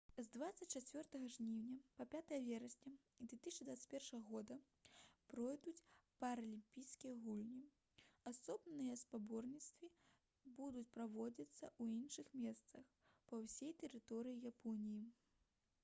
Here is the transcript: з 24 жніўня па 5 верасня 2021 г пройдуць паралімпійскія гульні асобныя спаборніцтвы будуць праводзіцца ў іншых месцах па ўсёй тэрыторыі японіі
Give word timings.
з 0.25 0.29
24 0.35 1.19
жніўня 1.33 1.73
па 1.97 2.05
5 2.13 2.31
верасня 2.45 2.93
2021 3.33 4.47
г 4.53 4.57
пройдуць 5.33 5.75
паралімпійскія 6.23 7.19
гульні 7.27 7.61
асобныя 8.33 8.97
спаборніцтвы 9.03 9.91
будуць 10.63 10.91
праводзіцца 10.99 11.71
ў 11.71 11.99
іншых 11.99 12.35
месцах 12.47 12.91
па 13.29 13.43
ўсёй 13.45 13.77
тэрыторыі 13.85 14.45
японіі 14.55 15.07